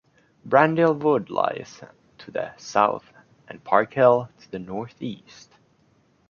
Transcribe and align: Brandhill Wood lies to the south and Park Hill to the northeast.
Brandhill 0.43 0.95
Wood 0.95 1.29
lies 1.29 1.79
to 2.17 2.31
the 2.31 2.55
south 2.57 3.13
and 3.47 3.63
Park 3.63 3.93
Hill 3.93 4.29
to 4.39 4.49
the 4.49 4.57
northeast. 4.57 5.51